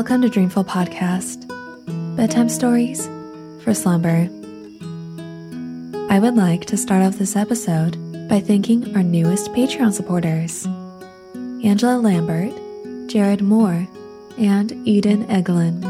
Welcome 0.00 0.22
to 0.22 0.30
Dreamful 0.30 0.64
Podcast, 0.64 1.46
bedtime 2.16 2.48
stories 2.48 3.06
for 3.62 3.74
slumber. 3.74 4.30
I 6.10 6.18
would 6.18 6.36
like 6.36 6.64
to 6.68 6.78
start 6.78 7.02
off 7.02 7.18
this 7.18 7.36
episode 7.36 7.98
by 8.26 8.40
thanking 8.40 8.96
our 8.96 9.02
newest 9.02 9.52
Patreon 9.52 9.92
supporters 9.92 10.64
Angela 11.62 11.98
Lambert, 11.98 12.54
Jared 13.10 13.42
Moore, 13.42 13.86
and 14.38 14.72
Eden 14.88 15.26
Eglin. 15.26 15.82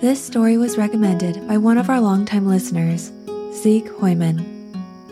This 0.00 0.22
story 0.24 0.56
was 0.56 0.76
recommended 0.76 1.46
by 1.46 1.56
one 1.56 1.78
of 1.78 1.88
our 1.88 2.00
longtime 2.00 2.46
listeners, 2.46 3.12
Zeke 3.52 3.88
Hoyman. 3.88 4.44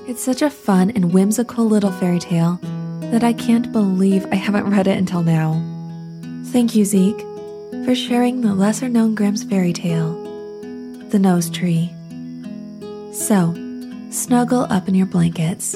It's 0.09 0.23
such 0.23 0.43
a 0.43 0.51
fun 0.51 0.91
and 0.91 1.13
whimsical 1.13 1.67
little 1.67 1.93
fairy 1.93 2.19
tale 2.19 2.59
that 3.13 3.23
I 3.23 3.33
can't 3.33 3.71
believe 3.71 4.27
I 4.33 4.37
haven't 4.37 4.71
read 4.71 4.87
it 4.87 4.99
until 4.99 5.23
now. 5.23 5.63
Thank 6.47 6.75
you, 6.75 6.85
Zeke, 6.85 7.21
for 7.85 7.95
sharing 7.95 8.41
the 8.41 8.55
lesser 8.55 8.89
known 8.89 9.15
Grimm's 9.15 9.45
fairy 9.45 9.73
tale, 9.73 10.15
The 11.11 11.19
Nose 11.19 11.51
Tree. 11.51 11.93
So, 13.13 13.55
snuggle 14.11 14.67
up 14.71 14.89
in 14.89 14.95
your 14.95 15.07
blankets 15.07 15.75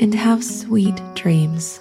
and 0.00 0.14
have 0.14 0.44
sweet 0.44 1.00
dreams. 1.14 1.80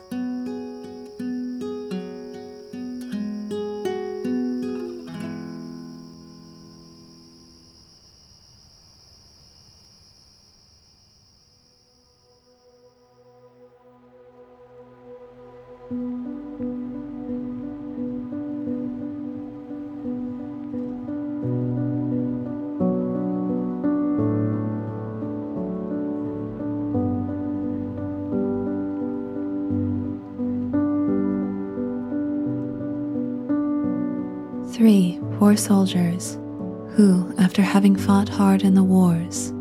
Soldiers 35.58 36.38
who, 36.96 37.34
after 37.38 37.62
having 37.62 37.96
fought 37.96 38.30
hard 38.30 38.64
in 38.64 38.76
the 38.76 38.84
wars, 38.84 39.54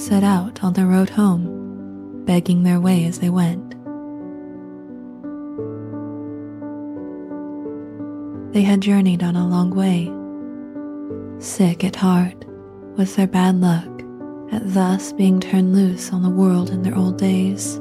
set 0.00 0.24
out 0.24 0.62
on 0.64 0.72
the 0.72 0.86
road 0.86 1.10
home, 1.10 2.24
begging 2.24 2.62
their 2.62 2.80
way 2.80 3.04
as 3.04 3.20
they 3.20 3.30
went. 3.30 3.70
They 8.52 8.62
had 8.62 8.80
journeyed 8.80 9.22
on 9.22 9.36
a 9.36 9.46
long 9.46 9.70
way, 9.70 10.10
sick 11.38 11.84
at 11.84 11.96
heart 11.96 12.44
with 12.96 13.14
their 13.16 13.26
bad 13.26 13.60
luck 13.60 13.96
at 14.52 14.72
thus 14.72 15.12
being 15.12 15.40
turned 15.40 15.74
loose 15.74 16.12
on 16.12 16.22
the 16.22 16.30
world 16.30 16.70
in 16.70 16.82
their 16.82 16.96
old 16.96 17.18
days. 17.18 17.78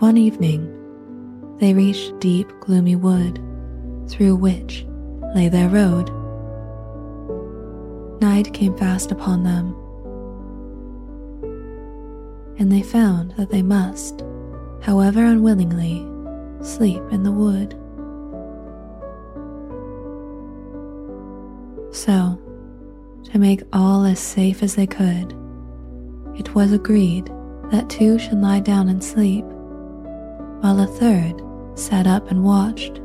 One 0.00 0.16
evening, 0.16 0.81
they 1.58 1.74
reached 1.74 2.18
deep, 2.20 2.48
gloomy 2.60 2.96
wood, 2.96 3.40
through 4.08 4.36
which 4.36 4.86
lay 5.34 5.48
their 5.48 5.68
road. 5.68 6.10
Night 8.20 8.52
came 8.52 8.76
fast 8.76 9.10
upon 9.10 9.42
them, 9.42 9.74
and 12.58 12.70
they 12.70 12.82
found 12.82 13.32
that 13.36 13.50
they 13.50 13.62
must, 13.62 14.22
however 14.80 15.24
unwillingly, 15.24 16.06
sleep 16.62 17.02
in 17.10 17.22
the 17.22 17.32
wood. 17.32 17.76
So, 21.94 22.38
to 23.24 23.38
make 23.38 23.62
all 23.72 24.04
as 24.04 24.18
safe 24.18 24.62
as 24.62 24.74
they 24.74 24.86
could, 24.86 25.36
it 26.36 26.54
was 26.54 26.72
agreed 26.72 27.30
that 27.70 27.90
two 27.90 28.18
should 28.18 28.40
lie 28.40 28.60
down 28.60 28.88
and 28.88 29.02
sleep, 29.02 29.44
while 30.62 30.78
a 30.78 30.86
third 30.86 31.42
sat 31.74 32.06
up 32.06 32.30
and 32.30 32.44
watched, 32.44 33.00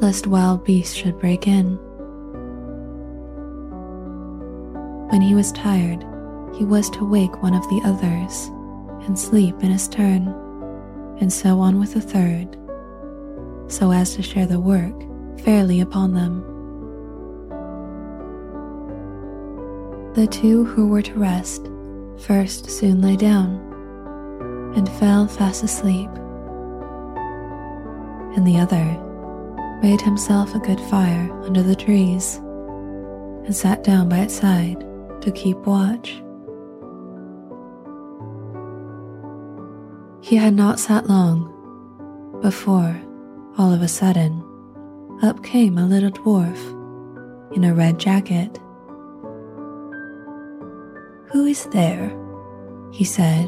lest 0.00 0.28
wild 0.28 0.64
beasts 0.64 0.94
should 0.94 1.18
break 1.18 1.48
in. 1.48 1.76
When 5.10 5.20
he 5.20 5.34
was 5.34 5.50
tired, 5.50 6.04
he 6.54 6.64
was 6.64 6.88
to 6.90 7.04
wake 7.04 7.42
one 7.42 7.54
of 7.54 7.68
the 7.68 7.80
others 7.84 8.46
and 9.04 9.18
sleep 9.18 9.56
in 9.64 9.72
his 9.72 9.88
turn, 9.88 10.28
and 11.20 11.32
so 11.32 11.58
on 11.58 11.80
with 11.80 11.94
the 11.94 12.00
third, 12.00 12.56
so 13.66 13.90
as 13.90 14.14
to 14.14 14.22
share 14.22 14.46
the 14.46 14.60
work 14.60 14.94
fairly 15.40 15.80
upon 15.80 16.14
them. 16.14 16.44
The 20.14 20.28
two 20.28 20.64
who 20.66 20.86
were 20.86 21.02
to 21.02 21.14
rest 21.14 21.68
first 22.16 22.70
soon 22.70 23.00
lay 23.00 23.16
down 23.16 23.56
and 24.76 24.88
fell 24.88 25.26
fast 25.26 25.64
asleep 25.64 26.10
and 28.36 28.46
the 28.46 28.58
other 28.58 28.84
made 29.82 30.00
himself 30.00 30.54
a 30.54 30.58
good 30.58 30.80
fire 30.80 31.30
under 31.44 31.62
the 31.62 31.74
trees 31.74 32.36
and 33.44 33.54
sat 33.54 33.82
down 33.82 34.08
by 34.08 34.18
its 34.18 34.34
side 34.34 34.84
to 35.20 35.32
keep 35.32 35.56
watch. 35.58 36.22
He 40.22 40.36
had 40.36 40.54
not 40.54 40.78
sat 40.78 41.08
long 41.08 41.48
before, 42.42 43.00
all 43.58 43.72
of 43.72 43.82
a 43.82 43.88
sudden, 43.88 44.44
up 45.22 45.42
came 45.42 45.76
a 45.76 45.86
little 45.86 46.10
dwarf 46.10 46.58
in 47.54 47.64
a 47.64 47.74
red 47.74 47.98
jacket. 47.98 48.58
Who 51.32 51.46
is 51.46 51.64
there? 51.66 52.16
he 52.92 53.04
said. 53.04 53.46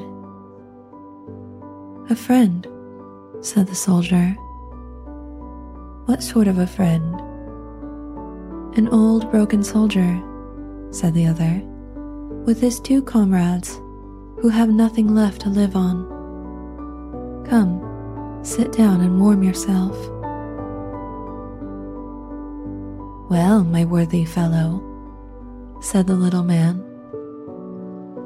A 2.11 2.17
friend, 2.17 2.67
said 3.41 3.67
the 3.67 3.75
soldier. 3.75 4.37
What 6.07 6.21
sort 6.21 6.49
of 6.49 6.59
a 6.59 6.67
friend? 6.67 7.15
An 8.77 8.89
old 8.89 9.31
broken 9.31 9.63
soldier, 9.63 10.21
said 10.91 11.15
the 11.15 11.27
other, 11.27 11.63
with 12.45 12.61
his 12.61 12.81
two 12.81 13.03
comrades 13.03 13.77
who 14.41 14.49
have 14.49 14.69
nothing 14.69 15.15
left 15.15 15.43
to 15.43 15.49
live 15.49 15.77
on. 15.77 17.45
Come, 17.49 18.41
sit 18.43 18.73
down 18.73 19.01
and 19.01 19.21
warm 19.21 19.45
yourself. 19.45 19.97
Well, 23.31 23.63
my 23.63 23.85
worthy 23.85 24.25
fellow, 24.25 24.83
said 25.81 26.09
the 26.09 26.17
little 26.17 26.43
man, 26.43 26.81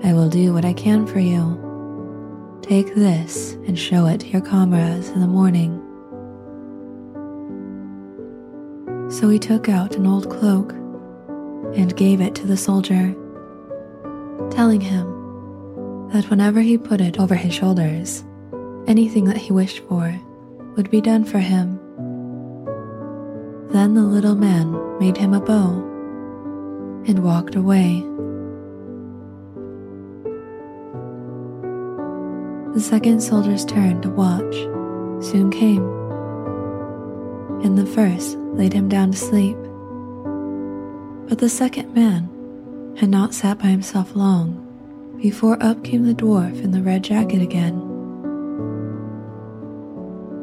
I 0.02 0.14
will 0.14 0.30
do 0.30 0.54
what 0.54 0.64
I 0.64 0.72
can 0.72 1.06
for 1.06 1.20
you. 1.20 1.60
Take 2.62 2.94
this 2.94 3.52
and 3.66 3.78
show 3.78 4.06
it 4.06 4.20
to 4.20 4.28
your 4.28 4.40
comrades 4.40 5.10
in 5.10 5.20
the 5.20 5.26
morning. 5.26 5.82
So 9.08 9.28
he 9.28 9.38
took 9.38 9.68
out 9.68 9.96
an 9.96 10.06
old 10.06 10.28
cloak 10.30 10.72
and 11.74 11.96
gave 11.96 12.20
it 12.20 12.34
to 12.36 12.46
the 12.46 12.56
soldier, 12.56 13.14
telling 14.50 14.80
him 14.80 15.06
that 16.12 16.28
whenever 16.28 16.60
he 16.60 16.76
put 16.76 17.00
it 17.00 17.18
over 17.18 17.34
his 17.34 17.54
shoulders, 17.54 18.24
anything 18.86 19.24
that 19.26 19.36
he 19.36 19.52
wished 19.52 19.80
for 19.88 20.18
would 20.76 20.90
be 20.90 21.00
done 21.00 21.24
for 21.24 21.38
him. 21.38 21.78
Then 23.70 23.94
the 23.94 24.02
little 24.02 24.34
man 24.34 24.98
made 24.98 25.16
him 25.16 25.34
a 25.34 25.40
bow 25.40 25.70
and 27.06 27.22
walked 27.22 27.54
away. 27.54 28.00
The 32.74 32.80
second 32.80 33.20
soldier's 33.22 33.64
turn 33.64 34.02
to 34.02 34.10
watch 34.10 34.54
soon 35.24 35.50
came, 35.50 35.84
and 37.62 37.76
the 37.76 37.86
first 37.86 38.36
laid 38.54 38.72
him 38.72 38.88
down 38.88 39.12
to 39.12 39.18
sleep. 39.18 39.56
But 41.28 41.38
the 41.38 41.48
second 41.48 41.94
man 41.94 42.28
had 42.98 43.08
not 43.08 43.34
sat 43.34 43.58
by 43.58 43.66
himself 43.68 44.14
long 44.14 44.62
before 45.20 45.62
up 45.62 45.82
came 45.84 46.04
the 46.06 46.14
dwarf 46.14 46.62
in 46.62 46.70
the 46.70 46.82
red 46.82 47.04
jacket 47.04 47.42
again. 47.42 47.78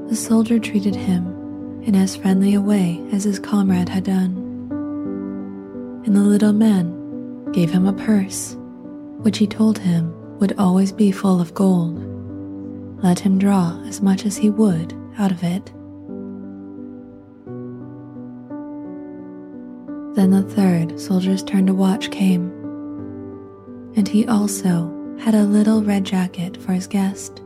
The 0.07 0.15
soldier 0.15 0.59
treated 0.59 0.95
him 0.95 1.27
in 1.83 1.95
as 1.95 2.15
friendly 2.15 2.53
a 2.53 2.61
way 2.61 3.03
as 3.11 3.23
his 3.23 3.39
comrade 3.39 3.89
had 3.89 4.03
done, 4.03 4.37
and 6.05 6.15
the 6.15 6.21
little 6.21 6.53
man 6.53 7.51
gave 7.51 7.71
him 7.71 7.85
a 7.85 7.93
purse, 7.93 8.55
which 9.17 9.37
he 9.37 9.47
told 9.47 9.77
him 9.77 10.13
would 10.39 10.57
always 10.57 10.91
be 10.91 11.11
full 11.11 11.39
of 11.39 11.53
gold 11.53 12.13
let 13.03 13.19
him 13.19 13.37
draw 13.37 13.77
as 13.85 14.01
much 14.01 14.25
as 14.25 14.37
he 14.37 14.49
would 14.49 14.93
out 15.17 15.31
of 15.31 15.43
it. 15.43 15.73
Then 20.13 20.29
the 20.29 20.43
third 20.43 20.99
soldier's 20.99 21.41
turn 21.41 21.65
to 21.65 21.73
watch 21.73 22.11
came, 22.11 22.51
and 23.95 24.07
he 24.07 24.27
also 24.27 24.93
had 25.19 25.33
a 25.33 25.43
little 25.43 25.83
red 25.83 26.03
jacket 26.03 26.55
for 26.55 26.71
his 26.73 26.85
guest, 26.85 27.41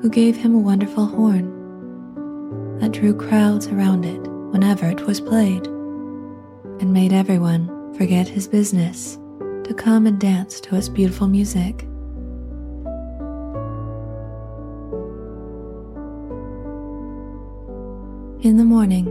who 0.00 0.10
gave 0.10 0.36
him 0.36 0.52
a 0.54 0.58
wonderful 0.58 1.06
horn 1.06 1.54
that 2.80 2.90
drew 2.90 3.14
crowds 3.14 3.68
around 3.68 4.04
it 4.04 4.20
whenever 4.50 4.86
it 4.86 5.06
was 5.06 5.20
played, 5.20 5.64
and 6.80 6.92
made 6.92 7.12
everyone 7.12 7.94
forget 7.94 8.26
his 8.26 8.48
business 8.48 9.16
to 9.62 9.74
come 9.76 10.06
and 10.06 10.18
dance 10.18 10.60
to 10.62 10.74
its 10.74 10.88
beautiful 10.88 11.28
music. 11.28 11.82
In 18.40 18.56
the 18.56 18.64
morning, 18.64 19.06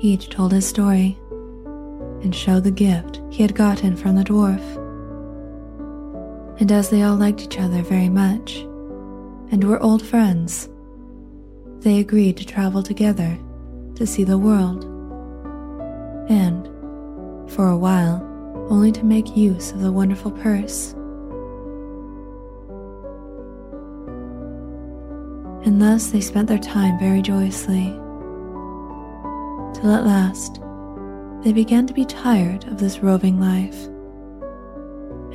each 0.00 0.28
told 0.28 0.52
his 0.52 0.66
story 0.66 1.18
and 2.22 2.34
show 2.34 2.60
the 2.60 2.70
gift 2.70 3.20
he 3.30 3.42
had 3.42 3.54
gotten 3.54 3.96
from 3.96 4.16
the 4.16 4.24
dwarf. 4.24 4.62
And 6.60 6.72
as 6.72 6.90
they 6.90 7.02
all 7.02 7.16
liked 7.16 7.42
each 7.42 7.58
other 7.58 7.82
very 7.82 8.08
much 8.08 8.58
and 9.50 9.62
were 9.62 9.82
old 9.82 10.04
friends, 10.04 10.68
they 11.80 12.00
agreed 12.00 12.36
to 12.38 12.46
travel 12.46 12.82
together 12.82 13.38
to 13.94 14.06
see 14.06 14.24
the 14.24 14.38
world 14.38 14.84
and, 16.28 16.66
for 17.50 17.68
a 17.68 17.76
while, 17.76 18.22
only 18.68 18.90
to 18.92 19.04
make 19.04 19.36
use 19.36 19.72
of 19.72 19.80
the 19.80 19.92
wonderful 19.92 20.30
purse. 20.30 20.92
And 25.64 25.80
thus 25.80 26.08
they 26.08 26.20
spent 26.20 26.48
their 26.48 26.58
time 26.58 26.98
very 26.98 27.22
joyously 27.22 27.84
till 29.74 29.92
at 29.92 30.06
last 30.06 30.60
they 31.46 31.52
began 31.52 31.86
to 31.86 31.94
be 31.94 32.04
tired 32.04 32.64
of 32.64 32.76
this 32.76 32.98
roving 32.98 33.38
life 33.38 33.84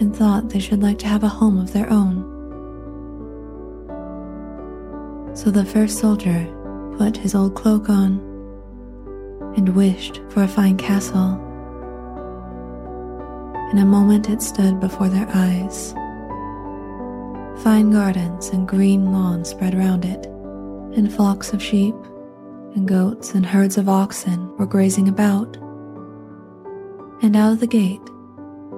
and 0.02 0.14
thought 0.14 0.50
they 0.50 0.60
should 0.60 0.84
like 0.84 1.00
to 1.00 1.08
have 1.08 1.24
a 1.24 1.30
home 1.30 1.58
of 1.58 1.72
their 1.72 1.90
own. 1.90 2.18
So 5.34 5.50
the 5.50 5.64
first 5.64 6.00
soldier 6.00 6.54
put 6.98 7.16
his 7.16 7.34
old 7.34 7.56
cloak 7.56 7.88
on 7.88 8.20
and 9.56 9.70
wished 9.70 10.20
for 10.32 10.44
a 10.44 10.50
fine 10.50 10.76
castle. 10.76 11.36
In 13.72 13.78
a 13.78 13.86
moment 13.86 14.30
it 14.30 14.42
stood 14.42 14.82
before 14.82 15.08
their 15.08 15.30
eyes. 15.34 15.94
Fine 17.64 17.92
gardens 17.92 18.50
and 18.50 18.68
green 18.68 19.14
lawns 19.14 19.48
spread 19.48 19.76
round 19.76 20.04
it, 20.04 20.26
and 20.26 21.10
flocks 21.14 21.54
of 21.54 21.64
sheep 21.64 21.96
and 22.76 22.86
goats 22.86 23.34
and 23.34 23.46
herds 23.46 23.78
of 23.78 23.88
oxen 23.88 24.54
were 24.58 24.66
grazing 24.66 25.08
about. 25.08 25.58
And 27.24 27.36
out 27.36 27.54
of 27.54 27.60
the 27.60 27.68
gate 27.68 28.02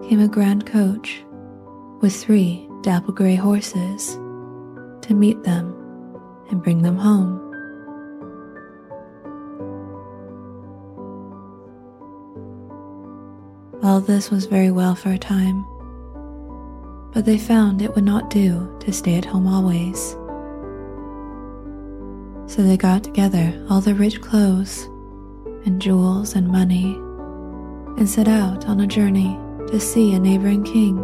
came 0.09 0.19
a 0.19 0.27
grand 0.27 0.65
coach 0.65 1.23
with 2.01 2.13
three 2.13 2.67
dapple 2.81 3.13
gray 3.13 3.35
horses 3.35 4.15
to 5.01 5.13
meet 5.13 5.41
them 5.43 5.73
and 6.49 6.61
bring 6.61 6.81
them 6.81 6.97
home. 6.97 7.39
All 13.81 14.01
this 14.01 14.29
was 14.29 14.45
very 14.45 14.71
well 14.71 14.95
for 14.95 15.11
a 15.11 15.17
time, 15.17 15.65
but 17.13 17.23
they 17.23 17.37
found 17.37 17.81
it 17.81 17.95
would 17.95 18.03
not 18.03 18.29
do 18.29 18.77
to 18.81 18.91
stay 18.91 19.15
at 19.15 19.25
home 19.25 19.47
always. 19.47 20.11
So 22.53 22.61
they 22.61 22.75
got 22.75 23.05
together 23.05 23.65
all 23.69 23.79
their 23.79 23.95
rich 23.95 24.19
clothes 24.19 24.83
and 25.65 25.81
jewels 25.81 26.35
and 26.35 26.49
money 26.49 26.99
and 27.97 28.09
set 28.09 28.27
out 28.27 28.67
on 28.67 28.79
a 28.79 28.87
journey 28.87 29.37
to 29.67 29.79
see 29.79 30.13
a 30.13 30.19
neighboring 30.19 30.63
king. 30.63 30.97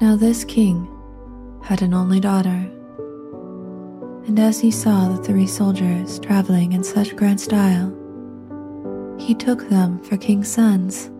Now, 0.00 0.16
this 0.16 0.44
king 0.44 0.88
had 1.62 1.82
an 1.82 1.92
only 1.94 2.20
daughter, 2.20 2.70
and 4.26 4.38
as 4.38 4.60
he 4.60 4.70
saw 4.70 5.08
the 5.08 5.22
three 5.22 5.46
soldiers 5.46 6.18
traveling 6.20 6.72
in 6.72 6.82
such 6.82 7.16
grand 7.16 7.40
style, 7.40 7.96
he 9.18 9.34
took 9.34 9.68
them 9.68 10.02
for 10.02 10.16
king's 10.16 10.48
sons 10.48 11.10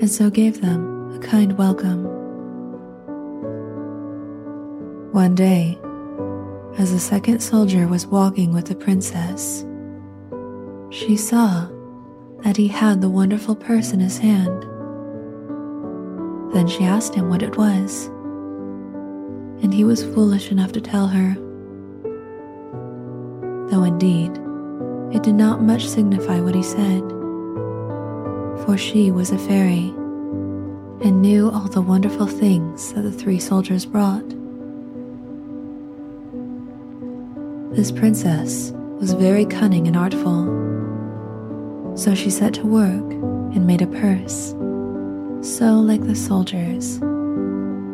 and 0.00 0.10
so 0.10 0.30
gave 0.30 0.60
them 0.60 1.14
a 1.14 1.18
kind 1.18 1.58
welcome. 1.58 2.04
One 5.12 5.34
day, 5.34 5.78
as 6.78 6.92
the 6.92 7.00
second 7.00 7.40
soldier 7.40 7.88
was 7.88 8.06
walking 8.06 8.52
with 8.52 8.66
the 8.66 8.76
princess, 8.76 9.64
she 10.90 11.16
saw 11.16 11.68
that 12.44 12.56
he 12.56 12.68
had 12.68 13.00
the 13.00 13.08
wonderful 13.10 13.54
purse 13.54 13.92
in 13.92 14.00
his 14.00 14.18
hand. 14.18 14.62
Then 16.52 16.66
she 16.66 16.84
asked 16.84 17.14
him 17.14 17.28
what 17.28 17.42
it 17.42 17.56
was, 17.56 18.06
and 19.62 19.74
he 19.74 19.84
was 19.84 20.02
foolish 20.02 20.50
enough 20.50 20.72
to 20.72 20.80
tell 20.80 21.08
her. 21.08 21.34
Though 23.70 23.84
indeed, 23.84 24.30
it 25.14 25.22
did 25.22 25.34
not 25.34 25.62
much 25.62 25.86
signify 25.86 26.40
what 26.40 26.54
he 26.54 26.62
said, 26.62 27.02
for 28.64 28.76
she 28.78 29.10
was 29.10 29.30
a 29.30 29.38
fairy 29.38 29.92
and 31.00 31.22
knew 31.22 31.50
all 31.50 31.68
the 31.68 31.82
wonderful 31.82 32.26
things 32.26 32.92
that 32.94 33.02
the 33.02 33.12
three 33.12 33.38
soldiers 33.38 33.84
brought. 33.84 34.26
This 37.74 37.92
princess 37.92 38.72
was 38.98 39.12
very 39.12 39.44
cunning 39.44 39.86
and 39.86 39.96
artful. 39.96 40.67
So 41.98 42.14
she 42.14 42.30
set 42.30 42.54
to 42.54 42.62
work 42.64 43.10
and 43.54 43.66
made 43.66 43.82
a 43.82 43.86
purse, 43.88 44.50
so 45.40 45.80
like 45.80 46.04
the 46.04 46.14
soldiers, 46.14 47.00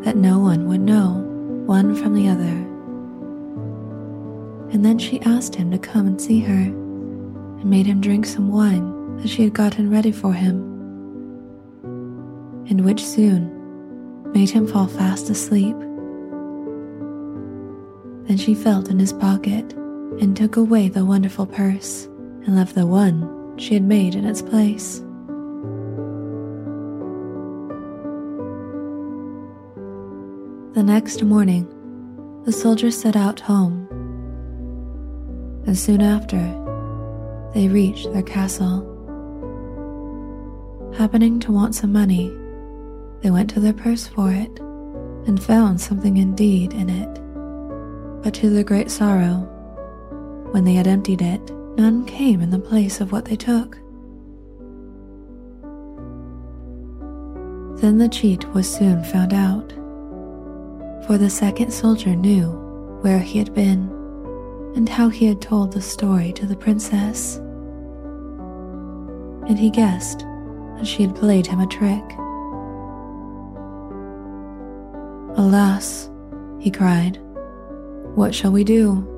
that 0.04 0.16
no 0.16 0.38
one 0.38 0.68
would 0.68 0.82
know 0.82 1.24
one 1.64 1.94
from 1.94 2.12
the 2.12 2.28
other. 2.28 2.54
And 4.72 4.84
then 4.84 4.98
she 4.98 5.22
asked 5.22 5.54
him 5.54 5.70
to 5.70 5.78
come 5.78 6.06
and 6.06 6.20
see 6.20 6.40
her, 6.40 6.64
and 6.64 7.64
made 7.64 7.86
him 7.86 8.02
drink 8.02 8.26
some 8.26 8.52
wine 8.52 9.16
that 9.16 9.28
she 9.28 9.42
had 9.42 9.54
gotten 9.54 9.90
ready 9.90 10.12
for 10.12 10.34
him. 10.34 10.60
and 12.68 12.84
which 12.84 13.02
soon 13.02 13.50
made 14.32 14.50
him 14.50 14.66
fall 14.66 14.86
fast 14.86 15.30
asleep. 15.30 15.76
Then 18.26 18.36
she 18.36 18.54
felt 18.54 18.90
in 18.90 18.98
his 18.98 19.14
pocket 19.14 19.72
and 20.20 20.36
took 20.36 20.56
away 20.56 20.88
the 20.88 21.06
wonderful 21.06 21.46
purse 21.46 22.04
and 22.44 22.54
left 22.54 22.74
the 22.74 22.86
one 22.86 23.43
she 23.56 23.74
had 23.74 23.82
made 23.82 24.14
in 24.14 24.24
its 24.24 24.42
place. 24.42 24.98
The 30.74 30.82
next 30.82 31.22
morning, 31.22 31.68
the 32.44 32.52
soldiers 32.52 33.00
set 33.00 33.16
out 33.16 33.40
home, 33.40 33.86
and 35.66 35.78
soon 35.78 36.02
after, 36.02 36.40
they 37.54 37.68
reached 37.68 38.12
their 38.12 38.22
castle. 38.22 38.90
Happening 40.98 41.38
to 41.40 41.52
want 41.52 41.74
some 41.74 41.92
money, 41.92 42.32
they 43.20 43.30
went 43.30 43.50
to 43.50 43.60
their 43.60 43.72
purse 43.72 44.06
for 44.06 44.30
it 44.30 44.58
and 45.26 45.42
found 45.42 45.80
something 45.80 46.16
indeed 46.16 46.72
in 46.72 46.90
it. 46.90 47.20
But 48.22 48.34
to 48.34 48.50
their 48.50 48.64
great 48.64 48.90
sorrow, 48.90 49.48
when 50.50 50.64
they 50.64 50.74
had 50.74 50.86
emptied 50.86 51.22
it, 51.22 51.50
none 51.76 52.04
came 52.04 52.40
in 52.40 52.50
the 52.50 52.58
place 52.58 53.00
of 53.00 53.12
what 53.12 53.24
they 53.24 53.36
took. 53.36 53.76
Then 57.80 57.98
the 57.98 58.08
cheat 58.08 58.48
was 58.54 58.72
soon 58.72 59.04
found 59.04 59.34
out, 59.34 59.72
for 61.06 61.18
the 61.18 61.28
second 61.28 61.72
soldier 61.72 62.14
knew 62.14 62.48
where 63.02 63.18
he 63.18 63.38
had 63.38 63.52
been 63.52 63.90
and 64.74 64.88
how 64.88 65.08
he 65.08 65.26
had 65.26 65.42
told 65.42 65.72
the 65.72 65.82
story 65.82 66.32
to 66.32 66.46
the 66.46 66.56
princess. 66.56 67.36
And 69.46 69.58
he 69.58 69.70
guessed 69.70 70.20
that 70.78 70.86
she 70.86 71.02
had 71.02 71.14
played 71.14 71.46
him 71.46 71.60
a 71.60 71.66
trick. 71.66 72.02
Alas, 75.36 76.08
he 76.58 76.70
cried, 76.70 77.18
what 78.14 78.34
shall 78.34 78.52
we 78.52 78.64
do? 78.64 79.10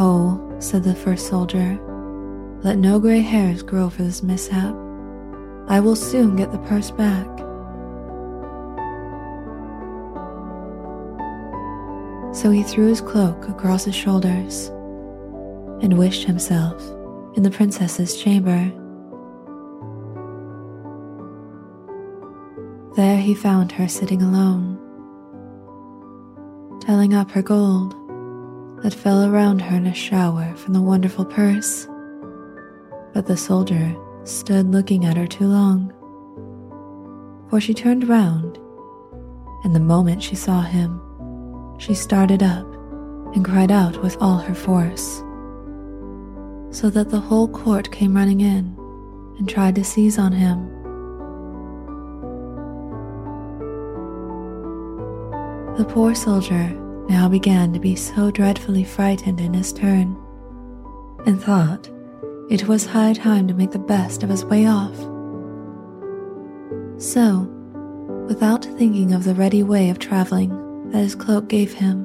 Oh, 0.00 0.40
said 0.60 0.84
the 0.84 0.94
first 0.94 1.26
soldier, 1.26 1.76
let 2.62 2.78
no 2.78 3.00
gray 3.00 3.18
hairs 3.18 3.64
grow 3.64 3.90
for 3.90 4.04
this 4.04 4.22
mishap. 4.22 4.72
I 5.66 5.80
will 5.80 5.96
soon 5.96 6.36
get 6.36 6.52
the 6.52 6.58
purse 6.58 6.92
back. 6.92 7.26
So 12.32 12.52
he 12.52 12.62
threw 12.62 12.86
his 12.86 13.00
cloak 13.00 13.48
across 13.48 13.84
his 13.86 13.96
shoulders 13.96 14.68
and 15.82 15.98
wished 15.98 16.22
himself 16.22 16.80
in 17.34 17.42
the 17.42 17.50
princess's 17.50 18.22
chamber. 18.22 18.70
There 22.94 23.18
he 23.18 23.34
found 23.34 23.72
her 23.72 23.88
sitting 23.88 24.22
alone, 24.22 24.78
telling 26.82 27.14
up 27.14 27.32
her 27.32 27.42
gold 27.42 27.96
that 28.82 28.94
fell 28.94 29.24
around 29.24 29.60
her 29.60 29.76
in 29.76 29.86
a 29.86 29.94
shower 29.94 30.54
from 30.56 30.74
the 30.74 30.80
wonderful 30.80 31.24
purse. 31.24 31.88
But 33.12 33.26
the 33.26 33.36
soldier 33.36 33.96
stood 34.24 34.70
looking 34.70 35.04
at 35.04 35.16
her 35.16 35.26
too 35.26 35.46
long, 35.46 35.92
for 37.50 37.60
she 37.60 37.74
turned 37.74 38.08
round, 38.08 38.58
and 39.64 39.74
the 39.74 39.80
moment 39.80 40.22
she 40.22 40.36
saw 40.36 40.62
him, 40.62 41.00
she 41.78 41.94
started 41.94 42.42
up 42.42 42.66
and 43.34 43.44
cried 43.44 43.70
out 43.70 44.02
with 44.02 44.16
all 44.20 44.38
her 44.38 44.54
force, 44.54 45.18
so 46.70 46.90
that 46.90 47.08
the 47.10 47.20
whole 47.20 47.48
court 47.48 47.90
came 47.90 48.14
running 48.14 48.40
in 48.40 48.76
and 49.38 49.48
tried 49.48 49.74
to 49.74 49.84
seize 49.84 50.18
on 50.18 50.32
him. 50.32 50.68
The 55.76 55.84
poor 55.84 56.14
soldier 56.14 56.76
now 57.08 57.28
began 57.28 57.72
to 57.72 57.80
be 57.80 57.96
so 57.96 58.30
dreadfully 58.30 58.84
frightened 58.84 59.40
in 59.40 59.54
his 59.54 59.72
turn, 59.72 60.16
and 61.26 61.42
thought 61.42 61.88
it 62.50 62.68
was 62.68 62.86
high 62.86 63.12
time 63.12 63.48
to 63.48 63.54
make 63.54 63.70
the 63.70 63.78
best 63.78 64.22
of 64.22 64.30
his 64.30 64.44
way 64.44 64.66
off. 64.66 64.96
So, 67.00 67.48
without 68.26 68.64
thinking 68.64 69.14
of 69.14 69.24
the 69.24 69.34
ready 69.34 69.62
way 69.62 69.90
of 69.90 69.98
traveling 69.98 70.90
that 70.90 70.98
his 70.98 71.14
cloak 71.14 71.48
gave 71.48 71.72
him. 71.72 72.04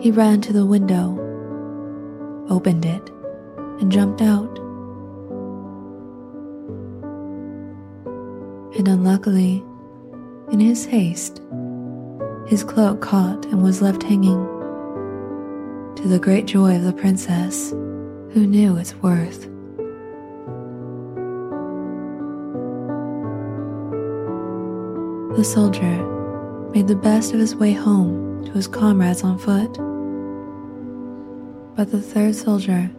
He 0.00 0.10
ran 0.10 0.40
to 0.42 0.52
the 0.52 0.66
window, 0.66 1.16
opened 2.48 2.84
it, 2.84 3.10
and 3.80 3.90
jumped 3.90 4.22
out. 4.22 4.58
And 8.76 8.88
unluckily, 8.88 9.64
in 10.52 10.60
his 10.60 10.84
haste, 10.84 11.40
his 12.46 12.62
cloak 12.62 13.00
caught 13.00 13.44
and 13.46 13.62
was 13.62 13.82
left 13.82 14.02
hanging, 14.02 14.44
to 15.96 16.06
the 16.06 16.18
great 16.18 16.46
joy 16.46 16.76
of 16.76 16.84
the 16.84 16.92
princess, 16.92 17.70
who 17.70 18.46
knew 18.46 18.76
its 18.76 18.94
worth. 18.96 19.48
The 25.36 25.44
soldier 25.44 26.02
made 26.72 26.88
the 26.88 26.96
best 26.96 27.32
of 27.34 27.40
his 27.40 27.54
way 27.54 27.72
home 27.72 28.44
to 28.44 28.52
his 28.52 28.68
comrades 28.68 29.22
on 29.22 29.38
foot. 29.38 29.72
But 31.76 31.90
the 31.90 32.00
third 32.00 32.34
soldier 32.34 32.90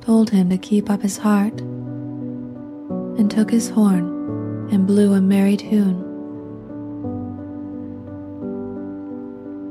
told 0.00 0.30
him 0.30 0.48
to 0.50 0.56
keep 0.56 0.88
up 0.88 1.02
his 1.02 1.18
heart 1.18 1.60
and 1.60 3.30
took 3.30 3.50
his 3.50 3.68
horn 3.68 4.68
and 4.72 4.86
blew 4.86 5.12
a 5.12 5.20
merry 5.20 5.56
tune. 5.56 6.01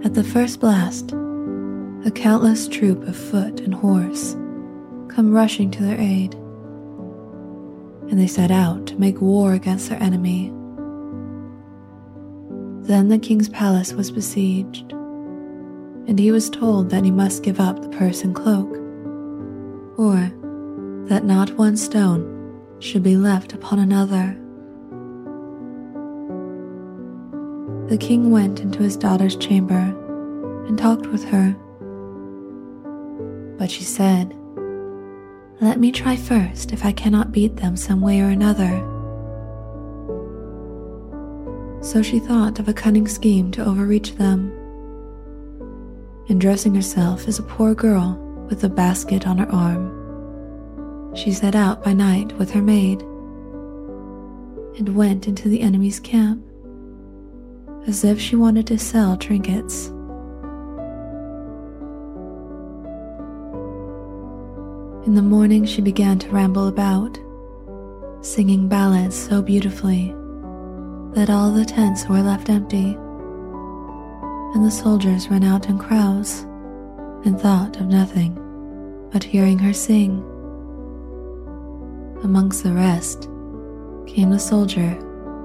At 0.04 0.14
the 0.14 0.24
first 0.24 0.60
blast, 0.60 1.12
a 2.06 2.12
countless 2.14 2.68
troop 2.68 3.04
of 3.08 3.16
foot 3.16 3.60
and 3.60 3.74
horse 3.74 4.36
come 5.08 5.32
rushing 5.32 5.72
to 5.72 5.84
their 5.84 6.00
aid, 6.00 6.34
and 8.10 8.20
they 8.20 8.28
set 8.28 8.52
out 8.52 8.88
to 8.88 9.00
make 9.00 9.22
war 9.22 9.54
against 9.54 9.90
their 9.90 10.02
enemy 10.02 10.52
then 12.92 13.08
the 13.08 13.20
king's 13.20 13.48
palace 13.48 13.94
was 13.94 14.12
besieged, 14.12 14.92
and 14.92 16.20
he 16.20 16.32
was 16.32 16.50
told 16.50 16.90
that 16.90 17.06
he 17.06 17.12
must 17.12 17.44
give 17.44 17.60
up 17.60 17.82
the 17.82 17.90
purse 17.90 18.24
and 18.24 18.36
cloak, 18.36 18.70
or 19.98 20.16
that 21.08 21.24
not 21.24 21.58
one 21.58 21.78
stone 21.78 22.28
should 22.80 23.04
be 23.04 23.16
left 23.16 23.54
upon 23.54 23.80
another. 23.80 24.38
The 27.92 27.98
king 27.98 28.32
went 28.32 28.62
into 28.62 28.80
his 28.80 28.96
daughter's 28.96 29.36
chamber 29.36 29.96
and 30.66 30.78
talked 30.78 31.08
with 31.08 31.26
her. 31.26 31.54
But 33.58 33.70
she 33.70 33.84
said, 33.84 34.34
Let 35.60 35.78
me 35.78 35.92
try 35.92 36.16
first 36.16 36.72
if 36.72 36.86
I 36.86 36.94
cannot 36.94 37.34
beat 37.34 37.58
them 37.58 37.76
some 37.76 38.00
way 38.00 38.22
or 38.22 38.30
another 38.30 38.88
so 41.82 42.02
she 42.02 42.20
thought 42.20 42.60
of 42.60 42.70
a 42.70 42.74
cunning 42.74 43.08
scheme 43.08 43.52
to 43.52 43.66
overreach 43.66 44.16
them. 44.16 44.52
And 46.30 46.40
dressing 46.40 46.76
herself 46.76 47.28
as 47.28 47.40
a 47.40 47.44
poor 47.44 47.74
girl 47.76 48.14
with 48.50 48.64
a 48.64 48.70
basket 48.70 49.28
on 49.28 49.40
her 49.40 49.52
arm, 49.52 51.14
she 51.14 51.34
set 51.34 51.56
out 51.56 51.84
by 51.84 51.92
night 51.92 52.32
with 52.38 52.52
her 52.52 52.62
maid 52.62 53.02
and 54.78 54.96
went 54.96 55.28
into 55.28 55.50
the 55.50 55.60
enemy's 55.60 56.00
camp 56.00 56.46
as 57.88 58.04
if 58.04 58.20
she 58.20 58.36
wanted 58.36 58.68
to 58.68 58.78
sell 58.78 59.18
trinkets. 59.18 59.88
In 65.08 65.16
the 65.16 65.22
morning, 65.22 65.66
she 65.66 65.82
began 65.82 66.20
to 66.20 66.30
ramble 66.30 66.68
about, 66.68 67.18
singing 68.22 68.68
ballads 68.68 69.16
so 69.16 69.42
beautifully 69.42 70.14
that 71.14 71.30
all 71.30 71.52
the 71.52 71.66
tents 71.66 72.08
were 72.08 72.22
left 72.22 72.50
empty, 72.50 72.96
and 74.54 74.64
the 74.64 74.72
soldiers 74.72 75.28
ran 75.30 75.44
out 75.44 75.68
in 75.68 75.78
crowds 75.78 76.42
and 77.26 77.40
thought 77.40 77.78
of 77.78 77.88
nothing 77.88 78.38
but 79.12 79.24
hearing 79.24 79.60
her 79.60 79.74
sing. 79.74 80.24
Amongst 82.24 82.64
the 82.64 82.74
rest 82.74 83.28
came 84.08 84.30
the 84.30 84.40
soldier 84.40 84.98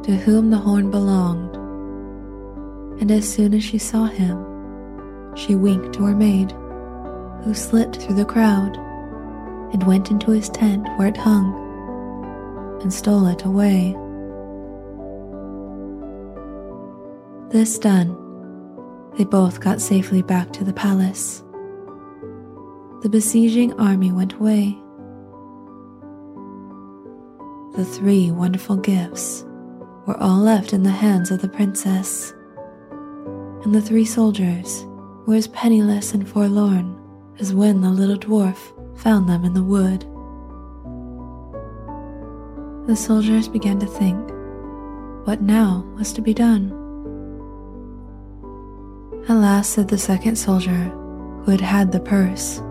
to 0.04 0.16
whom 0.16 0.50
the 0.50 0.58
horn 0.58 0.90
belonged, 0.90 1.56
and 3.00 3.10
as 3.10 3.28
soon 3.28 3.54
as 3.54 3.62
she 3.62 3.78
saw 3.78 4.04
him, 4.04 4.36
she 5.36 5.54
winked 5.54 5.92
to 5.94 6.04
her 6.04 6.14
maid, 6.14 6.52
who 7.42 7.54
slipped 7.54 7.96
through 7.96 8.16
the 8.16 8.24
crowd 8.24 8.76
and 9.72 9.86
went 9.86 10.10
into 10.10 10.30
his 10.30 10.48
tent 10.48 10.86
where 10.96 11.08
it 11.08 11.16
hung 11.16 11.54
and 12.82 12.92
stole 12.92 13.26
it 13.26 13.44
away. 13.44 13.96
This 17.50 17.78
done, 17.78 18.16
they 19.16 19.24
both 19.24 19.60
got 19.60 19.80
safely 19.80 20.22
back 20.22 20.52
to 20.54 20.64
the 20.64 20.72
palace. 20.72 21.42
The 23.02 23.08
besieging 23.08 23.72
army 23.74 24.12
went 24.12 24.34
away. 24.34 24.78
the 27.76 27.84
three 27.84 28.30
wonderful 28.30 28.76
gifts 28.76 29.44
were 30.06 30.16
all 30.18 30.38
left 30.38 30.72
in 30.72 30.82
the 30.82 30.90
hands 30.90 31.30
of 31.30 31.42
the 31.42 31.48
princess, 31.48 32.32
and 33.66 33.74
the 33.74 33.82
three 33.82 34.04
soldiers 34.04 34.86
were 35.26 35.34
as 35.34 35.48
penniless 35.48 36.14
and 36.14 36.28
forlorn 36.28 36.96
as 37.40 37.52
when 37.52 37.80
the 37.80 37.90
little 37.90 38.16
dwarf 38.16 38.56
found 38.96 39.28
them 39.28 39.44
in 39.44 39.54
the 39.54 39.62
wood. 39.62 40.02
The 42.86 42.94
soldiers 42.94 43.48
began 43.48 43.80
to 43.80 43.86
think, 43.86 44.20
what 45.26 45.42
now 45.42 45.84
was 45.98 46.12
to 46.12 46.22
be 46.22 46.32
done? 46.32 46.70
Alas, 49.28 49.68
said 49.68 49.88
the 49.88 49.98
second 49.98 50.36
soldier, 50.36 50.84
who 51.42 51.50
had 51.50 51.60
had 51.60 51.90
the 51.90 51.98
purse, 51.98 52.62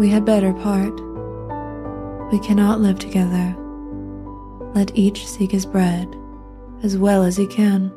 we 0.00 0.08
had 0.08 0.24
better 0.24 0.52
part. 0.52 1.00
We 2.32 2.40
cannot 2.40 2.80
live 2.80 2.98
together. 2.98 3.54
Let 4.74 4.98
each 4.98 5.28
seek 5.28 5.52
his 5.52 5.64
bread 5.64 6.12
as 6.82 6.98
well 6.98 7.22
as 7.22 7.36
he 7.36 7.46
can. 7.46 7.92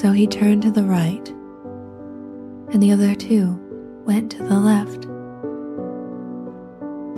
So 0.00 0.12
he 0.12 0.28
turned 0.28 0.62
to 0.62 0.70
the 0.70 0.84
right, 0.84 1.28
and 2.72 2.80
the 2.80 2.92
other 2.92 3.16
two 3.16 3.58
went 4.06 4.30
to 4.30 4.44
the 4.44 4.60
left. 4.60 5.02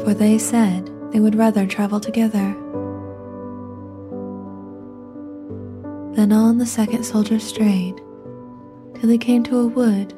For 0.03 0.15
they 0.15 0.39
said 0.39 0.91
they 1.13 1.21
would 1.21 1.35
rather 1.35 1.67
travel 1.67 2.01
together. 2.01 2.57
Then 6.15 6.33
on 6.33 6.57
the 6.57 6.65
second 6.65 7.05
soldier 7.05 7.39
strayed 7.39 8.01
till 8.95 9.11
he 9.11 9.19
came 9.19 9.43
to 9.43 9.59
a 9.59 9.67
wood. 9.67 10.15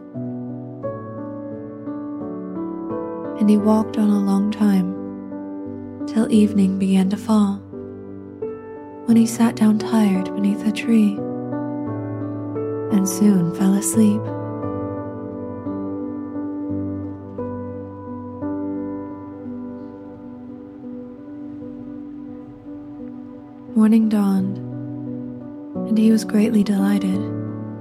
And 3.41 3.51
he 3.51 3.57
walked 3.57 3.99
on 3.99 4.09
a 4.09 4.21
long 4.21 4.53
time 4.53 6.07
till 6.07 6.31
evening 6.31 6.79
began 6.79 7.11
to 7.11 7.17
fall, 7.17 7.57
when 9.07 9.17
he 9.17 9.27
sat 9.27 9.57
down 9.57 9.81
tired 9.81 10.33
beneath 10.33 10.65
a 10.65 10.71
tree 10.71 11.19
and 12.93 13.09
soon 13.09 13.55
fell 13.55 13.75
asleep. 13.75 14.21
Morning 23.75 24.09
dawned, 24.09 24.59
and 25.89 25.97
he 25.97 26.13
was 26.13 26.25
greatly 26.25 26.63
delighted 26.63 27.21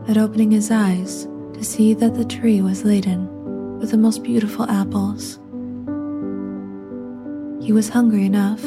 at 0.08 0.18
opening 0.18 0.50
his 0.50 0.72
eyes 0.72 1.28
to 1.54 1.64
see 1.64 1.94
that 1.94 2.16
the 2.16 2.26
tree 2.26 2.62
was 2.62 2.86
laden 2.86 3.28
with 3.80 3.92
the 3.92 3.98
most 3.98 4.24
beautiful 4.24 4.70
apples. 4.70 5.38
He 7.64 7.74
was 7.74 7.90
hungry 7.90 8.26
enough, 8.26 8.62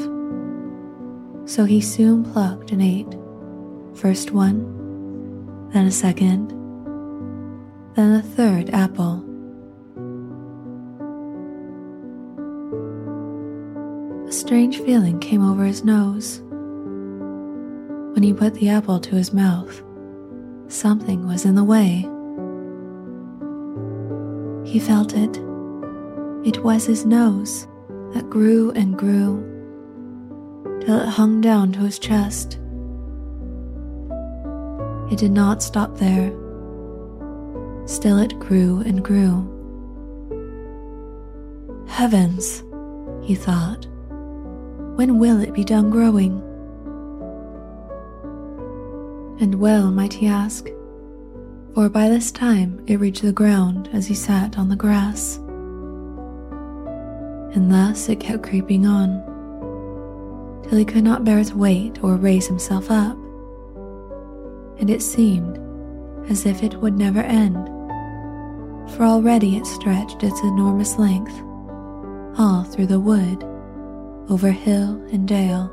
so 1.49 1.65
he 1.65 1.81
soon 1.81 2.25
plucked 2.25 2.71
and 2.71 2.83
ate 2.83 3.19
first 3.95 4.31
one 4.33 4.74
then 5.75 5.87
a 5.87 5.91
second, 5.91 6.51
then 7.97 8.13
a 8.13 8.23
third 8.23 8.71
apple. 8.71 9.25
A 14.29 14.33
strange 14.33 14.79
feeling 14.79 15.19
came 15.19 15.43
over 15.43 15.65
his 15.65 15.83
nose. 15.83 16.41
When 18.15 18.23
he 18.23 18.33
put 18.33 18.55
the 18.55 18.69
apple 18.69 19.01
to 19.01 19.17
his 19.17 19.33
mouth, 19.33 19.83
something 20.69 21.27
was 21.27 21.45
in 21.45 21.57
the 21.57 21.65
way. 21.65 22.09
He 24.65 24.79
felt 24.79 25.13
it. 25.13 25.39
It 26.47 26.63
was 26.63 26.87
his 26.87 27.05
nose 27.05 27.67
that 28.13 28.31
grew 28.31 28.71
and 28.73 28.97
grew 28.97 29.43
till 30.87 31.01
it 31.01 31.09
hung 31.09 31.41
down 31.41 31.73
to 31.73 31.81
his 31.81 31.99
chest. 31.99 32.61
It 35.15 35.19
did 35.19 35.31
not 35.31 35.63
stop 35.63 35.97
there. 35.97 36.33
Still, 37.87 38.19
it 38.19 38.37
grew 38.41 38.81
and 38.81 39.01
grew. 39.01 39.47
Heavens, 41.87 42.65
he 43.23 43.37
thought, 43.37 43.87
when 44.97 45.21
will 45.21 45.41
it 45.41 45.55
be 45.55 45.63
done 45.63 45.89
growing? 45.89 46.43
And 49.41 49.55
well 49.55 49.93
might 49.93 50.15
he 50.15 50.27
ask, 50.27 50.69
for 51.75 51.89
by 51.89 52.09
this 52.09 52.33
time 52.33 52.83
it 52.89 52.99
reached 52.99 53.23
the 53.23 53.31
ground 53.31 53.89
as 53.93 54.09
he 54.09 54.15
sat 54.17 54.59
on 54.59 54.69
the 54.69 54.75
grass. 54.75 55.37
And 57.55 57.71
thus 57.71 58.09
it 58.09 58.19
kept 58.19 58.43
creeping 58.43 58.85
on, 58.85 59.23
till 60.65 60.77
he 60.77 60.85
could 60.85 61.05
not 61.05 61.25
bear 61.25 61.39
its 61.39 61.53
weight 61.53 62.03
or 62.03 62.17
raise 62.17 62.49
himself 62.49 62.91
up 62.91 63.17
and 64.79 64.91
it 64.91 65.03
seemed 65.03 65.59
as 66.31 66.47
if 66.47 66.63
it 66.63 66.75
would 66.77 66.97
never 66.97 67.21
end, 67.21 67.67
for 68.93 69.05
already 69.05 69.57
it 69.57 69.67
stretched 69.67 70.23
its 70.23 70.41
enormous 70.43 70.99
length 70.99 71.35
all 72.39 72.65
through 72.65 72.87
the 72.87 73.01
wood, 73.01 73.45
over 74.29 74.51
hill 74.51 75.01
and 75.13 75.29
dale. 75.29 75.71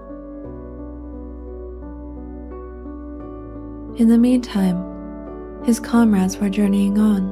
In 3.98 4.10
the 4.10 4.18
meantime, 4.18 5.64
his 5.64 5.80
comrades 5.80 6.38
were 6.38 6.50
journeying 6.50 7.00
on, 7.00 7.32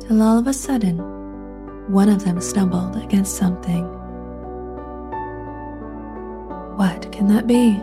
till 0.00 0.22
all 0.22 0.38
of 0.38 0.46
a 0.46 0.52
sudden, 0.52 0.98
one 1.92 2.08
of 2.08 2.24
them 2.24 2.40
stumbled 2.40 2.96
against 2.96 3.36
something. 3.36 3.84
What 6.76 7.10
can 7.12 7.28
that 7.28 7.46
be? 7.46 7.80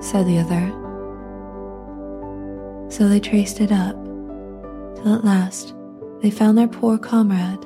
said 0.00 0.26
the 0.26 0.38
other 0.38 0.72
so 2.98 3.06
they 3.06 3.20
traced 3.20 3.60
it 3.60 3.70
up, 3.70 3.94
till 4.96 5.14
at 5.14 5.24
last 5.24 5.72
they 6.20 6.32
found 6.32 6.58
their 6.58 6.66
poor 6.66 6.98
comrade 6.98 7.64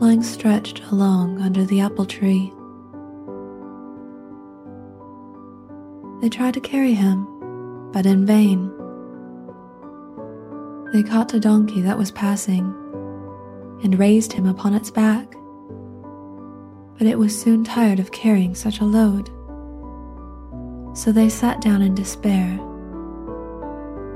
lying 0.00 0.22
stretched 0.22 0.80
along 0.92 1.40
under 1.40 1.64
the 1.64 1.80
apple 1.80 2.06
tree. 2.06 2.52
They 6.20 6.28
tried 6.28 6.54
to 6.54 6.60
carry 6.60 6.94
him, 6.94 7.26
but 7.90 8.06
in 8.06 8.24
vain. 8.24 8.70
They 10.92 11.02
caught 11.02 11.34
a 11.34 11.40
donkey 11.40 11.80
that 11.80 11.98
was 11.98 12.12
passing 12.12 12.66
and 13.82 13.98
raised 13.98 14.32
him 14.32 14.46
upon 14.46 14.72
its 14.72 14.88
back, 14.88 15.32
but 16.96 17.08
it 17.08 17.18
was 17.18 17.36
soon 17.36 17.64
tired 17.64 17.98
of 17.98 18.12
carrying 18.12 18.54
such 18.54 18.78
a 18.78 18.84
load. 18.84 19.30
So 20.96 21.10
they 21.10 21.28
sat 21.28 21.60
down 21.60 21.82
in 21.82 21.96
despair 21.96 22.60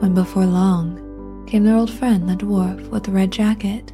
when 0.02 0.14
before 0.14 0.44
long 0.44 1.46
came 1.46 1.62
their 1.62 1.76
old 1.76 1.88
friend 1.88 2.28
the 2.28 2.34
dwarf 2.34 2.88
with 2.88 3.04
the 3.04 3.12
red 3.12 3.30
jacket. 3.30 3.92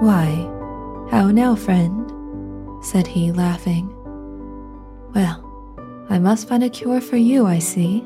Why, 0.00 0.28
how 1.10 1.30
now, 1.30 1.54
friend? 1.54 2.10
said 2.82 3.06
he, 3.06 3.32
laughing. 3.32 3.94
Well, 5.14 5.44
I 6.08 6.18
must 6.18 6.48
find 6.48 6.64
a 6.64 6.70
cure 6.70 7.02
for 7.02 7.18
you, 7.18 7.44
I 7.44 7.58
see. 7.58 8.00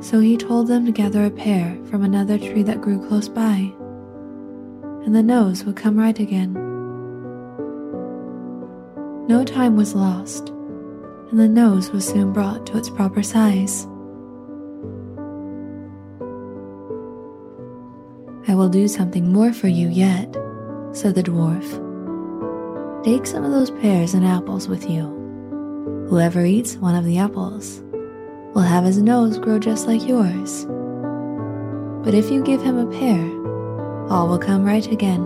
So 0.00 0.20
he 0.20 0.36
told 0.36 0.68
them 0.68 0.86
to 0.86 0.92
gather 0.92 1.24
a 1.24 1.30
pear 1.30 1.76
from 1.90 2.04
another 2.04 2.38
tree 2.38 2.62
that 2.62 2.80
grew 2.80 3.04
close 3.08 3.28
by, 3.28 3.72
and 5.04 5.12
the 5.12 5.24
nose 5.24 5.64
would 5.64 5.74
come 5.74 5.98
right 5.98 6.18
again. 6.20 6.67
No 9.28 9.44
time 9.44 9.76
was 9.76 9.94
lost, 9.94 10.48
and 10.48 11.38
the 11.38 11.46
nose 11.46 11.90
was 11.90 12.08
soon 12.08 12.32
brought 12.32 12.64
to 12.66 12.78
its 12.78 12.88
proper 12.88 13.22
size. 13.22 13.84
I 18.48 18.54
will 18.54 18.70
do 18.70 18.88
something 18.88 19.30
more 19.30 19.52
for 19.52 19.68
you 19.68 19.88
yet, 19.90 20.34
said 20.92 21.14
the 21.14 21.22
dwarf. 21.22 21.84
Take 23.04 23.26
some 23.26 23.44
of 23.44 23.50
those 23.50 23.70
pears 23.70 24.14
and 24.14 24.24
apples 24.24 24.66
with 24.66 24.88
you. 24.88 25.02
Whoever 26.08 26.46
eats 26.46 26.76
one 26.76 26.94
of 26.94 27.04
the 27.04 27.18
apples 27.18 27.82
will 28.54 28.62
have 28.62 28.84
his 28.84 28.96
nose 28.96 29.38
grow 29.38 29.58
just 29.58 29.86
like 29.86 30.08
yours. 30.08 30.64
But 32.02 32.14
if 32.14 32.30
you 32.30 32.42
give 32.42 32.62
him 32.62 32.78
a 32.78 32.90
pear, 32.98 33.20
all 34.10 34.26
will 34.26 34.38
come 34.38 34.64
right 34.64 34.90
again. 34.90 35.20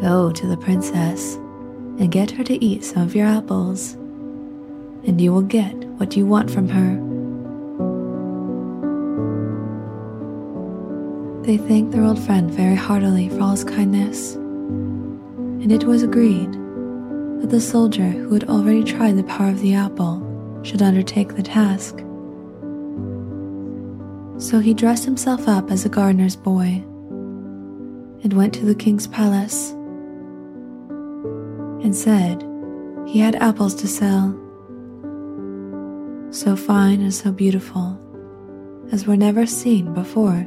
Go 0.00 0.32
to 0.32 0.46
the 0.48 0.56
princess 0.56 1.38
and 2.00 2.10
get 2.10 2.30
her 2.30 2.42
to 2.42 2.64
eat 2.64 2.82
some 2.82 3.02
of 3.02 3.14
your 3.14 3.26
apples, 3.26 3.92
and 5.06 5.20
you 5.20 5.32
will 5.32 5.42
get 5.42 5.74
what 5.98 6.16
you 6.16 6.24
want 6.24 6.50
from 6.50 6.66
her. 6.66 6.96
They 11.44 11.58
thanked 11.58 11.92
their 11.92 12.04
old 12.04 12.18
friend 12.18 12.50
very 12.50 12.74
heartily 12.74 13.28
for 13.28 13.42
all 13.42 13.50
his 13.50 13.64
kindness, 13.64 14.34
and 14.34 15.70
it 15.70 15.84
was 15.84 16.02
agreed 16.02 16.52
that 17.42 17.50
the 17.50 17.60
soldier 17.60 18.08
who 18.08 18.32
had 18.32 18.48
already 18.48 18.82
tried 18.82 19.18
the 19.18 19.24
power 19.24 19.50
of 19.50 19.60
the 19.60 19.74
apple 19.74 20.26
should 20.62 20.80
undertake 20.82 21.36
the 21.36 21.42
task, 21.42 21.98
So 24.40 24.58
he 24.58 24.72
dressed 24.72 25.04
himself 25.04 25.46
up 25.46 25.70
as 25.70 25.84
a 25.84 25.90
gardener's 25.90 26.34
boy 26.34 26.82
and 28.22 28.32
went 28.32 28.54
to 28.54 28.64
the 28.64 28.74
king's 28.74 29.06
palace 29.06 29.74
and 31.82 31.94
said 31.94 32.44
he 33.06 33.18
had 33.18 33.34
apples 33.36 33.74
to 33.76 33.88
sell, 33.88 34.36
so 36.30 36.54
fine 36.54 37.00
and 37.00 37.12
so 37.12 37.32
beautiful 37.32 37.98
as 38.92 39.06
were 39.06 39.16
never 39.16 39.46
seen 39.46 39.92
before. 39.94 40.46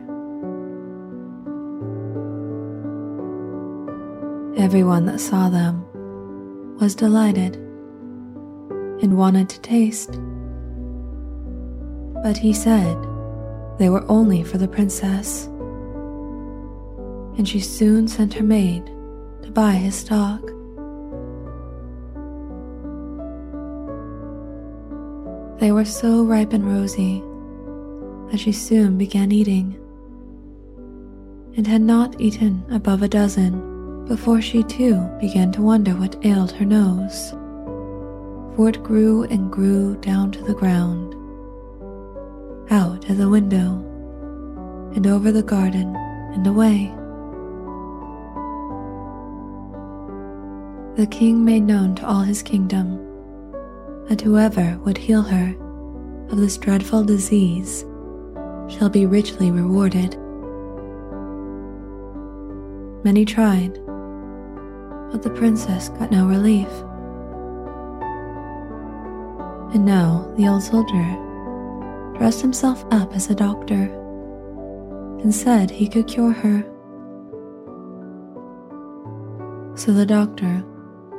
Everyone 4.58 5.06
that 5.08 5.20
saw 5.20 5.50
them 5.50 5.84
was 6.80 6.96
delighted 6.96 7.56
and 9.02 9.18
wanted 9.18 9.50
to 9.50 9.60
taste. 9.62 10.20
But 12.24 12.38
he 12.38 12.54
said 12.54 12.96
they 13.78 13.90
were 13.90 14.06
only 14.10 14.44
for 14.44 14.58
the 14.58 14.68
princess, 14.68 15.48
and 17.38 17.48
she 17.48 17.60
soon 17.60 18.08
sent 18.08 18.34
her 18.36 18.44
maid 18.44 18.86
to 19.42 19.52
buy 19.52 19.74
his 19.74 19.96
stock. 19.96 20.42
They 25.64 25.72
were 25.72 25.86
so 25.86 26.26
ripe 26.26 26.52
and 26.52 26.68
rosy 26.68 27.24
that 28.30 28.38
she 28.38 28.52
soon 28.52 28.98
began 28.98 29.32
eating, 29.32 29.80
and 31.56 31.66
had 31.66 31.82
not 31.82 32.20
eaten 32.20 32.66
above 32.70 33.02
a 33.02 33.08
dozen 33.08 34.04
before 34.06 34.42
she 34.42 34.64
too 34.64 35.10
began 35.22 35.54
to 35.54 35.62
wonder 35.62 35.94
what 35.94 36.18
ailed 36.26 36.52
her 36.52 36.66
nose, 36.66 37.32
for 38.58 38.68
it 38.68 38.84
grew 38.84 39.24
and 39.24 39.50
grew 39.50 39.96
down 40.02 40.34
to 40.34 40.44
the 40.44 40.54
ground, 40.54 41.16
out 42.70 43.10
at 43.10 43.18
the 43.18 43.30
window, 43.30 43.80
and 44.96 45.08
over 45.08 45.32
the 45.32 45.44
garden 45.44 45.96
and 46.34 46.46
away. 46.46 46.94
The 50.98 51.08
king 51.08 51.46
made 51.46 51.64
known 51.64 51.96
to 51.96 52.06
all 52.06 52.24
his 52.24 52.44
kingdom 52.44 53.13
that 54.10 54.22
whoever 54.22 54.78
would 54.84 54.98
heal 54.98 55.22
her 55.22 55.56
of 56.30 56.38
this 56.38 56.58
dreadful 56.58 57.04
disease 57.04 57.86
shall 58.68 58.90
be 58.90 59.06
richly 59.06 59.52
rewarded. 59.52 60.18
Many 63.04 63.26
tried, 63.26 63.74
but 65.12 65.22
the 65.22 65.34
princess 65.36 65.90
got 65.90 66.12
no 66.12 66.28
relief. 66.28 66.70
And 69.74 69.86
now 69.86 70.32
the 70.38 70.48
old 70.48 70.64
soldier 70.64 71.20
dressed 72.18 72.42
himself 72.42 72.86
up 72.92 73.14
as 73.16 73.30
a 73.30 73.36
doctor 73.36 73.92
and 75.22 75.34
said 75.34 75.72
he 75.72 75.88
could 75.88 76.08
cure 76.08 76.32
her. 76.32 76.64
So 79.76 79.92
the 79.92 80.06
doctor 80.06 80.64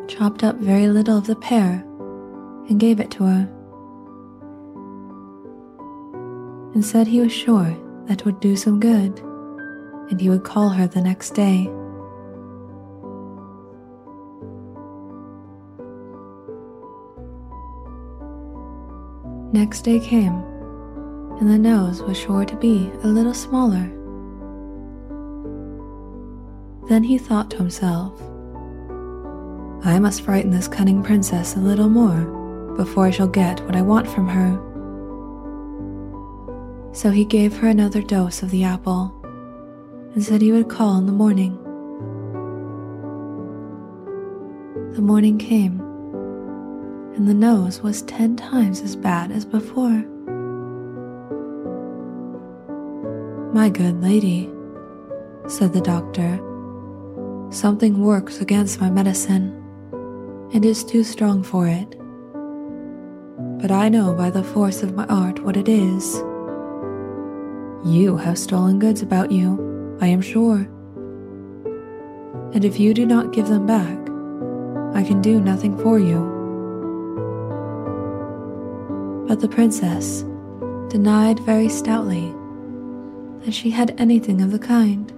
chopped 0.07 0.45
up 0.45 0.57
very 0.57 0.89
little 0.89 1.19
of 1.19 1.27
the 1.27 1.37
pear 1.37 1.85
and 2.69 2.81
gave 2.81 3.01
it 3.01 3.11
to 3.13 3.25
her. 3.25 3.49
and 6.75 6.85
said 6.85 7.07
he 7.07 7.21
was 7.21 7.33
sure 7.33 7.77
that 8.07 8.25
would 8.25 8.41
do 8.41 8.57
some 8.57 8.81
good, 8.81 9.21
and 10.11 10.21
he 10.21 10.29
would 10.29 10.43
call 10.43 10.69
her 10.69 10.87
the 10.87 11.01
next 11.01 11.31
day. 11.31 11.71
Next 19.53 19.83
day 19.83 20.01
came, 20.01 20.35
and 21.39 21.49
the 21.49 21.59
nose 21.59 22.03
was 22.03 22.19
sure 22.19 22.45
to 22.45 22.57
be 22.57 22.91
a 23.05 23.07
little 23.07 23.35
smaller. 23.35 23.89
Then 26.89 27.05
he 27.05 27.19
thought 27.19 27.51
to 27.53 27.57
himself, 27.57 28.21
I 29.87 29.99
must 30.01 30.23
frighten 30.23 30.51
this 30.51 30.67
cunning 30.67 31.03
princess 31.05 31.55
a 31.55 31.61
little 31.61 31.89
more 31.89 32.44
before 32.77 33.07
I 33.07 33.11
shall 33.11 33.29
get 33.29 33.61
what 33.67 33.77
I 33.77 33.83
want 33.83 34.09
from 34.09 34.29
her 34.29 34.61
so 36.95 37.11
he 37.11 37.25
gave 37.25 37.57
her 37.57 37.67
another 37.67 38.01
dose 38.01 38.43
of 38.43 38.53
the 38.53 38.63
apple 38.63 39.13
and 40.15 40.23
said 40.23 40.41
he 40.41 40.53
would 40.53 40.69
call 40.69 40.97
in 40.97 41.07
the 41.07 41.13
morning. 41.13 41.59
The 44.93 45.03
morning 45.03 45.37
came, 45.37 45.81
and 47.17 47.27
the 47.27 47.35
nose 47.35 47.81
was 47.81 48.03
ten 48.03 48.37
times 48.37 48.81
as 48.81 48.95
bad 48.95 49.33
as 49.33 49.45
before. 49.45 50.05
My 53.53 53.69
good 53.69 54.01
lady, 54.01 54.49
said 55.49 55.73
the 55.73 55.81
doctor, 55.81 56.39
something 57.51 58.03
works 58.03 58.41
against 58.41 58.81
my 58.81 58.89
medicine 58.89 59.61
and 60.53 60.65
is 60.65 60.85
too 60.85 61.03
strong 61.03 61.43
for 61.43 61.67
it. 61.67 62.01
But 63.65 63.73
I 63.73 63.89
know 63.89 64.13
by 64.13 64.29
the 64.29 64.45
force 64.45 64.83
of 64.83 64.95
my 64.95 65.07
art 65.07 65.43
what 65.43 65.57
it 65.57 65.71
is 65.71 66.17
you 67.83 68.19
have 68.19 68.39
stolen 68.39 68.79
goods 68.79 69.01
about 69.01 69.33
you, 69.33 69.97
I 70.03 70.07
am 70.09 70.21
sure. 70.21 70.69
And 72.53 72.63
if 72.63 72.79
you 72.79 72.93
do 72.93 73.07
not 73.07 73.33
give 73.33 73.49
them 73.49 73.65
back, 73.65 73.99
I 74.95 75.03
can 75.03 75.23
do 75.23 75.41
nothing 75.41 75.79
for 75.79 75.99
you. 75.99 76.19
But 79.27 79.41
the 79.41 79.49
princess 79.49 80.27
denied 80.91 81.41
very 81.41 81.71
stoutly 81.71 82.35
that 83.47 83.55
she 83.55 83.71
had 83.71 83.99
anything 83.99 84.43
of 84.43 84.51
the 84.51 84.59
kind. 84.59 85.11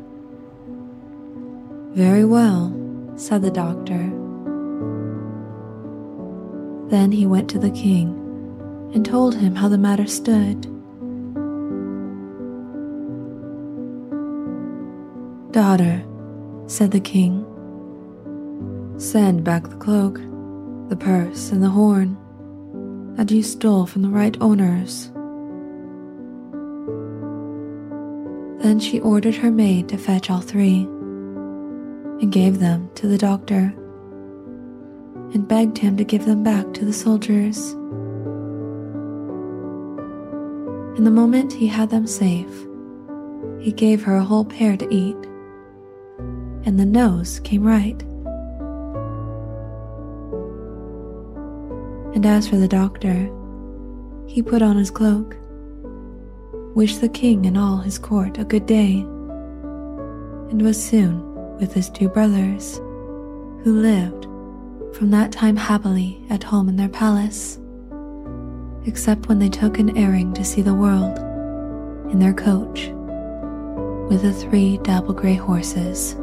Very 1.97 2.25
well, 2.25 2.73
said 3.17 3.43
the 3.43 3.51
doctor. 3.51 4.09
Then 6.91 7.11
he 7.11 7.27
went 7.27 7.51
to 7.51 7.59
the 7.59 7.73
king 7.73 8.23
and 8.97 9.05
told 9.05 9.35
him 9.35 9.55
how 9.55 9.69
the 9.69 9.77
matter 9.77 10.07
stood. 10.07 10.63
Daughter, 15.53 16.03
said 16.67 16.93
the 16.93 17.01
king, 17.01 17.45
send 18.97 19.45
back 19.45 19.69
the 19.69 19.77
cloak, 19.77 20.15
the 20.89 20.97
purse, 20.97 21.53
and 21.53 21.63
the 21.63 21.69
horn 21.69 22.17
that 23.17 23.31
you 23.31 23.43
stole 23.43 23.85
from 23.85 24.01
the 24.01 24.09
right 24.09 24.35
owners. 24.41 25.11
Then 28.63 28.81
she 28.81 28.99
ordered 29.01 29.35
her 29.35 29.51
maid 29.51 29.91
to 29.91 29.99
fetch 29.99 30.31
all 30.31 30.41
three 30.41 30.85
and 32.23 32.33
gave 32.33 32.61
them 32.61 32.89
to 32.95 33.07
the 33.07 33.19
doctor 33.19 33.75
and 35.35 35.47
begged 35.47 35.77
him 35.77 35.99
to 35.99 36.05
give 36.05 36.25
them 36.25 36.43
back 36.43 36.73
to 36.73 36.87
the 36.87 36.95
soldiers. 36.95 37.77
In 40.97 41.05
the 41.05 41.11
moment 41.11 41.53
he 41.53 41.67
had 41.67 41.91
them 41.91 42.07
safe, 42.07 42.67
he 43.61 43.71
gave 43.71 44.03
her 44.03 44.17
a 44.17 44.25
whole 44.25 44.47
pear 44.47 44.79
to 44.79 44.95
eat. 44.95 45.17
And 46.65 46.81
the 46.81 46.87
nose 46.87 47.39
came 47.41 47.63
right. 47.63 48.01
And 52.15 52.25
as 52.25 52.49
for 52.49 52.57
the 52.57 52.67
doctor, 52.67 53.31
he 54.27 54.43
put 54.43 54.63
on 54.63 54.79
his 54.79 54.91
cloak, 54.91 55.37
wished 56.75 57.03
the 57.03 57.11
king 57.11 57.45
and 57.45 57.59
all 57.59 57.77
his 57.77 57.99
court 57.99 58.39
a 58.39 58.45
good 58.45 58.65
day, 58.65 59.01
and 60.51 60.63
was 60.63 60.83
soon 60.83 61.21
with 61.59 61.75
his 61.75 61.91
two 61.91 62.09
brothers, 62.09 62.79
who 63.63 63.81
lived 63.83 64.25
from 64.97 65.11
that 65.11 65.31
time 65.31 65.57
happily 65.57 66.25
at 66.31 66.43
home 66.43 66.71
in 66.71 66.77
their 66.77 66.89
palace, 66.89 67.59
except 68.87 69.29
when 69.29 69.39
they 69.39 69.49
took 69.49 69.79
an 69.79 69.97
airing 69.97 70.33
to 70.35 70.45
see 70.45 70.63
the 70.63 70.75
world 70.75 71.19
in 72.13 72.19
their 72.19 72.35
coach 72.35 72.89
with 74.09 74.23
the 74.23 74.33
three 74.33 74.79
dapple 74.79 75.15
gray 75.15 75.35
horses. 75.35 76.17